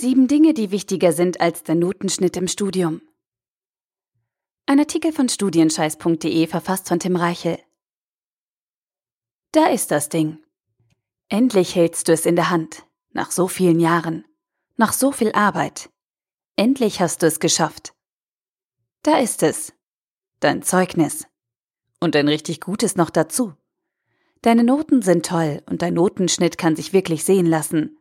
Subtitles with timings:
[0.00, 3.02] Sieben Dinge, die wichtiger sind als der Notenschnitt im Studium.
[4.64, 7.58] Ein Artikel von studienscheiß.de verfasst von Tim Reichel.
[9.50, 10.38] Da ist das Ding.
[11.28, 12.86] Endlich hältst du es in der Hand.
[13.10, 14.24] Nach so vielen Jahren.
[14.76, 15.90] Nach so viel Arbeit.
[16.54, 17.92] Endlich hast du es geschafft.
[19.02, 19.72] Da ist es.
[20.38, 21.26] Dein Zeugnis.
[21.98, 23.54] Und ein richtig gutes noch dazu.
[24.42, 27.97] Deine Noten sind toll und dein Notenschnitt kann sich wirklich sehen lassen.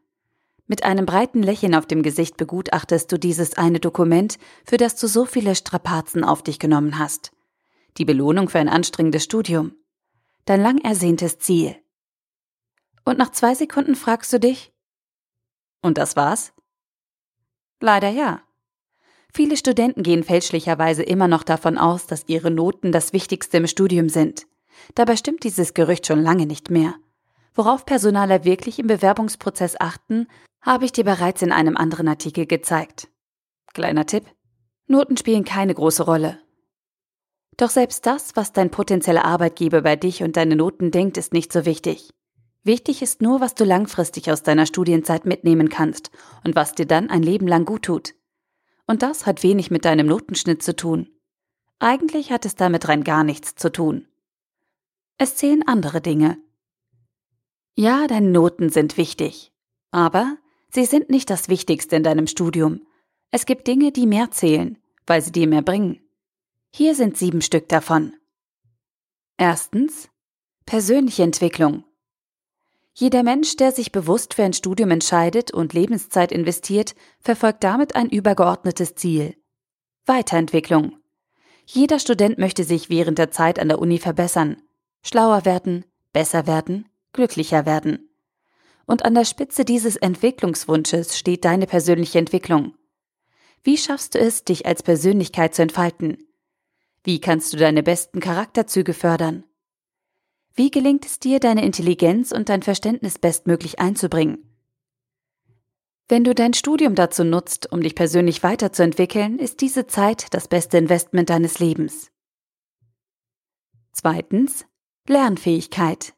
[0.67, 5.07] Mit einem breiten Lächeln auf dem Gesicht begutachtest du dieses eine Dokument, für das du
[5.07, 7.31] so viele Strapazen auf dich genommen hast.
[7.97, 9.73] Die Belohnung für ein anstrengendes Studium.
[10.45, 11.75] Dein lang ersehntes Ziel.
[13.05, 14.73] Und nach zwei Sekunden fragst du dich,
[15.81, 16.53] und das war's?
[17.79, 18.41] Leider ja.
[19.33, 24.09] Viele Studenten gehen fälschlicherweise immer noch davon aus, dass ihre Noten das Wichtigste im Studium
[24.09, 24.47] sind.
[24.95, 26.95] Dabei stimmt dieses Gerücht schon lange nicht mehr.
[27.53, 30.27] Worauf Personaler wirklich im Bewerbungsprozess achten,
[30.61, 33.07] habe ich dir bereits in einem anderen Artikel gezeigt.
[33.73, 34.25] Kleiner Tipp.
[34.87, 36.39] Noten spielen keine große Rolle.
[37.57, 41.51] Doch selbst das, was dein potenzieller Arbeitgeber bei dich und deine Noten denkt, ist nicht
[41.51, 42.13] so wichtig.
[42.63, 46.11] Wichtig ist nur, was du langfristig aus deiner Studienzeit mitnehmen kannst
[46.43, 48.13] und was dir dann ein Leben lang gut tut.
[48.85, 51.09] Und das hat wenig mit deinem Notenschnitt zu tun.
[51.79, 54.07] Eigentlich hat es damit rein gar nichts zu tun.
[55.17, 56.37] Es zählen andere Dinge.
[57.75, 59.51] Ja, deine Noten sind wichtig.
[59.91, 60.37] Aber
[60.77, 62.85] Sie sind nicht das Wichtigste in deinem Studium.
[63.31, 65.99] Es gibt Dinge, die mehr zählen, weil sie dir mehr bringen.
[66.69, 68.13] Hier sind sieben Stück davon.
[69.37, 70.07] Erstens
[70.67, 71.83] persönliche Entwicklung.
[72.93, 78.11] Jeder Mensch, der sich bewusst für ein Studium entscheidet und Lebenszeit investiert, verfolgt damit ein
[78.11, 79.35] übergeordnetes Ziel.
[80.05, 80.95] Weiterentwicklung.
[81.65, 84.61] Jeder Student möchte sich während der Zeit an der Uni verbessern,
[85.01, 88.06] schlauer werden, besser werden, glücklicher werden.
[88.87, 92.73] Und an der Spitze dieses Entwicklungswunsches steht deine persönliche Entwicklung.
[93.63, 96.17] Wie schaffst du es, dich als Persönlichkeit zu entfalten?
[97.03, 99.43] Wie kannst du deine besten Charakterzüge fördern?
[100.55, 104.43] Wie gelingt es dir, deine Intelligenz und dein Verständnis bestmöglich einzubringen?
[106.09, 110.77] Wenn du dein Studium dazu nutzt, um dich persönlich weiterzuentwickeln, ist diese Zeit das beste
[110.77, 112.09] Investment deines Lebens.
[113.91, 114.65] Zweitens
[115.07, 116.13] Lernfähigkeit.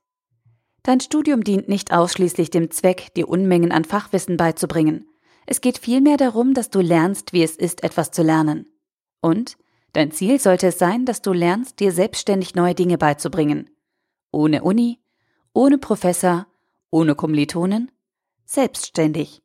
[0.83, 5.07] Dein Studium dient nicht ausschließlich dem Zweck, dir Unmengen an Fachwissen beizubringen.
[5.45, 8.67] Es geht vielmehr darum, dass du lernst, wie es ist, etwas zu lernen.
[9.21, 9.57] Und
[9.93, 13.69] dein Ziel sollte es sein, dass du lernst, dir selbstständig neue Dinge beizubringen.
[14.31, 14.99] Ohne Uni,
[15.53, 16.47] ohne Professor,
[16.91, 17.91] ohne Kommilitonen,
[18.45, 19.41] selbstständig.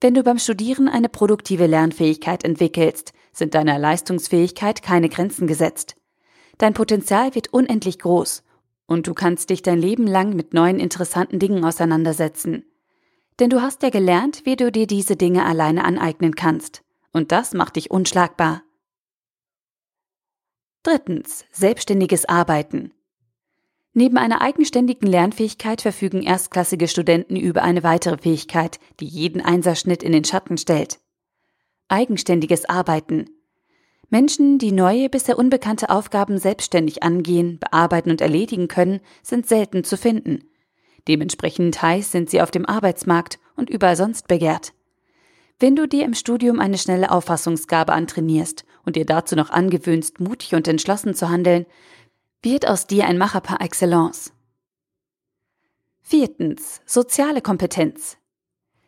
[0.00, 5.96] Wenn du beim Studieren eine produktive Lernfähigkeit entwickelst, sind deiner Leistungsfähigkeit keine Grenzen gesetzt.
[6.58, 8.42] Dein Potenzial wird unendlich groß
[8.86, 12.64] und du kannst dich dein Leben lang mit neuen interessanten Dingen auseinandersetzen.
[13.38, 16.82] Denn du hast ja gelernt, wie du dir diese Dinge alleine aneignen kannst.
[17.12, 18.62] Und das macht dich unschlagbar.
[20.82, 21.44] Drittens.
[21.50, 22.92] Selbstständiges Arbeiten.
[23.92, 30.12] Neben einer eigenständigen Lernfähigkeit verfügen erstklassige Studenten über eine weitere Fähigkeit, die jeden Einserschnitt in
[30.12, 31.00] den Schatten stellt.
[31.88, 33.30] Eigenständiges Arbeiten.
[34.08, 39.96] Menschen, die neue, bisher unbekannte Aufgaben selbstständig angehen, bearbeiten und erledigen können, sind selten zu
[39.96, 40.44] finden.
[41.08, 44.72] Dementsprechend heiß sind sie auf dem Arbeitsmarkt und überall sonst begehrt.
[45.58, 50.54] Wenn du dir im Studium eine schnelle Auffassungsgabe antrainierst und dir dazu noch angewöhnst, mutig
[50.54, 51.66] und entschlossen zu handeln,
[52.42, 54.32] wird aus dir ein Macher par excellence.
[56.02, 56.82] Viertens.
[56.86, 58.18] Soziale Kompetenz.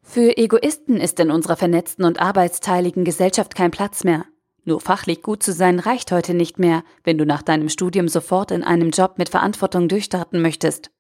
[0.03, 4.25] Für Egoisten ist in unserer vernetzten und arbeitsteiligen Gesellschaft kein Platz mehr.
[4.69, 8.51] Nur fachlich gut zu sein reicht heute nicht mehr, wenn du nach deinem Studium sofort
[8.51, 10.91] in einem Job mit Verantwortung durchstarten möchtest.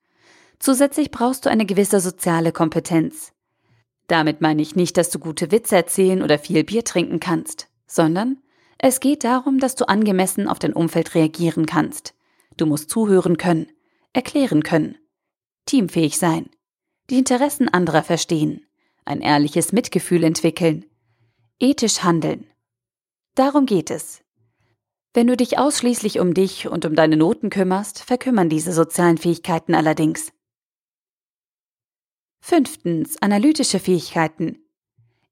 [0.59, 3.35] Zusätzlich brauchst du eine gewisse soziale Kompetenz.
[4.07, 8.39] Damit meine ich nicht, dass du gute Witze erzählen oder viel Bier trinken kannst, sondern
[8.79, 12.15] es geht darum, dass du angemessen auf dein Umfeld reagieren kannst.
[12.57, 13.67] Du musst zuhören können,
[14.15, 14.97] erklären können,
[15.67, 16.49] teamfähig sein,
[17.11, 18.65] die Interessen anderer verstehen,
[19.05, 20.87] ein ehrliches Mitgefühl entwickeln,
[21.61, 22.47] ethisch handeln
[23.39, 24.25] Darum geht es.
[25.15, 29.77] Wenn du dich ausschließlich um dich und um deine Noten kümmerst, verkümmern diese sozialen Fähigkeiten
[29.77, 30.33] allerdings.
[32.41, 33.23] Fünftens.
[33.23, 34.59] Analytische Fähigkeiten.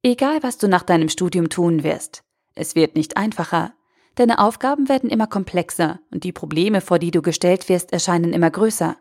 [0.05, 2.23] Egal, was du nach deinem Studium tun wirst,
[2.55, 3.75] es wird nicht einfacher.
[4.15, 8.53] Deine Aufgaben werden immer komplexer und die Probleme, vor die du gestellt wirst, erscheinen immer
[8.53, 8.97] größer.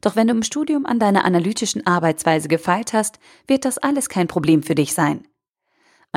[0.00, 4.26] Doch wenn du im Studium an deiner analytischen Arbeitsweise gefeilt hast, wird das alles kein
[4.26, 5.28] Problem für dich sein.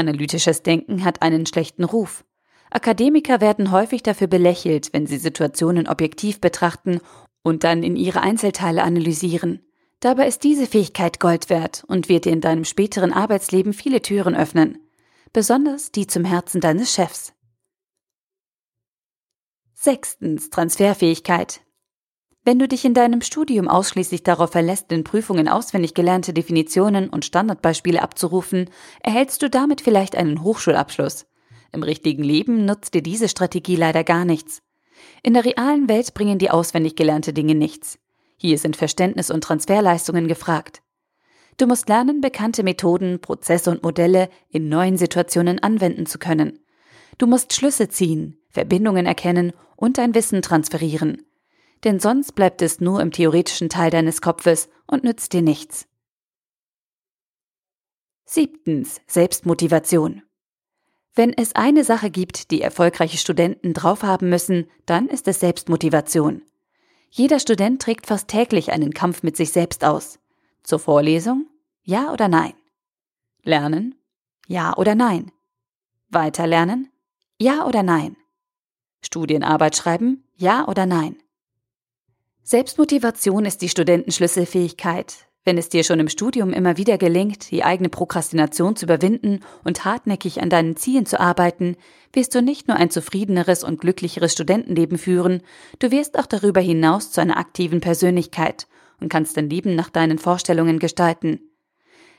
[0.01, 2.25] Analytisches Denken hat einen schlechten Ruf.
[2.71, 7.01] Akademiker werden häufig dafür belächelt, wenn sie Situationen objektiv betrachten
[7.43, 9.61] und dann in ihre Einzelteile analysieren.
[9.99, 14.35] Dabei ist diese Fähigkeit Gold wert und wird dir in deinem späteren Arbeitsleben viele Türen
[14.35, 14.79] öffnen,
[15.33, 17.33] besonders die zum Herzen deines Chefs.
[19.73, 21.61] Sechstens Transferfähigkeit.
[22.43, 27.23] Wenn du dich in deinem Studium ausschließlich darauf verlässt, in Prüfungen auswendig gelernte Definitionen und
[27.23, 28.67] Standardbeispiele abzurufen,
[29.03, 31.27] erhältst du damit vielleicht einen Hochschulabschluss.
[31.71, 34.63] Im richtigen Leben nutzt dir diese Strategie leider gar nichts.
[35.21, 37.99] In der realen Welt bringen die auswendig gelernte Dinge nichts.
[38.37, 40.81] Hier sind Verständnis und Transferleistungen gefragt.
[41.57, 46.57] Du musst lernen, bekannte Methoden, Prozesse und Modelle in neuen Situationen anwenden zu können.
[47.19, 51.21] Du musst Schlüsse ziehen, Verbindungen erkennen und dein Wissen transferieren.
[51.83, 55.87] Denn sonst bleibt es nur im theoretischen Teil deines Kopfes und nützt dir nichts.
[58.25, 59.01] Siebtens.
[59.07, 60.21] Selbstmotivation.
[61.13, 66.43] Wenn es eine Sache gibt, die erfolgreiche Studenten drauf haben müssen, dann ist es Selbstmotivation.
[67.09, 70.19] Jeder Student trägt fast täglich einen Kampf mit sich selbst aus.
[70.63, 71.47] Zur Vorlesung?
[71.83, 72.53] Ja oder nein?
[73.43, 73.95] Lernen?
[74.47, 75.31] Ja oder nein?
[76.07, 76.89] Weiterlernen?
[77.37, 78.15] Ja oder nein?
[79.01, 80.23] Studienarbeit schreiben?
[80.35, 81.17] Ja oder nein?
[82.43, 85.27] Selbstmotivation ist die Studentenschlüsselfähigkeit.
[85.43, 89.85] Wenn es dir schon im Studium immer wieder gelingt, die eigene Prokrastination zu überwinden und
[89.85, 91.77] hartnäckig an deinen Zielen zu arbeiten,
[92.13, 95.41] wirst du nicht nur ein zufriedeneres und glücklicheres Studentenleben führen,
[95.79, 98.67] du wirst auch darüber hinaus zu einer aktiven Persönlichkeit
[98.99, 101.39] und kannst dein Leben nach deinen Vorstellungen gestalten.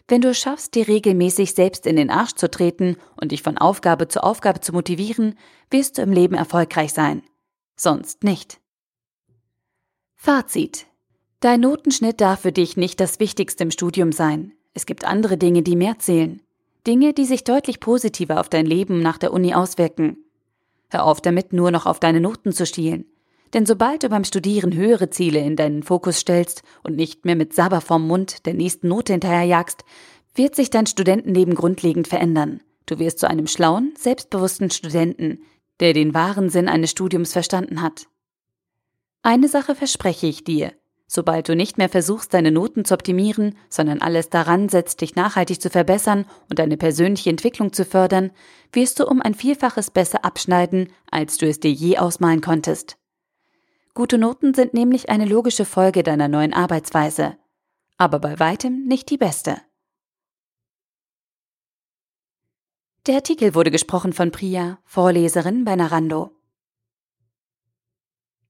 [0.08, 4.08] Wenn du schaffst, dir regelmäßig selbst in den Arsch zu treten und dich von Aufgabe
[4.08, 5.38] zu Aufgabe zu motivieren,
[5.70, 7.22] wirst du im Leben erfolgreich sein.
[7.76, 8.61] Sonst nicht.
[10.24, 10.86] Fazit.
[11.40, 14.52] Dein Notenschnitt darf für dich nicht das Wichtigste im Studium sein.
[14.72, 16.40] Es gibt andere Dinge, die mehr zählen.
[16.86, 20.18] Dinge, die sich deutlich positiver auf dein Leben nach der Uni auswirken.
[20.90, 23.04] Hör auf damit, nur noch auf deine Noten zu schielen.
[23.52, 27.52] Denn sobald du beim Studieren höhere Ziele in deinen Fokus stellst und nicht mehr mit
[27.52, 29.82] Sabber vorm Mund der nächsten Note hinterherjagst,
[30.36, 32.60] wird sich dein Studentenleben grundlegend verändern.
[32.86, 35.42] Du wirst zu einem schlauen, selbstbewussten Studenten,
[35.80, 38.06] der den wahren Sinn eines Studiums verstanden hat.
[39.22, 40.72] Eine Sache verspreche ich dir.
[41.06, 45.60] Sobald du nicht mehr versuchst, deine Noten zu optimieren, sondern alles daran setzt, dich nachhaltig
[45.60, 48.32] zu verbessern und deine persönliche Entwicklung zu fördern,
[48.72, 52.96] wirst du um ein Vielfaches besser abschneiden, als du es dir je ausmalen konntest.
[53.94, 57.36] Gute Noten sind nämlich eine logische Folge deiner neuen Arbeitsweise,
[57.98, 59.58] aber bei weitem nicht die beste.
[63.06, 66.30] Der Artikel wurde gesprochen von Priya, Vorleserin bei Narando.